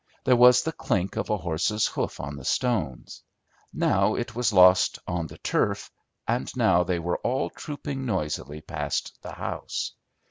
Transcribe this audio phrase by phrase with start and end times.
[0.23, 3.21] There was the clink of a horse's hoof on the stones:
[3.71, 5.91] now it was lost on the turf,
[6.27, 9.93] and now they were all trooping noisily past the house.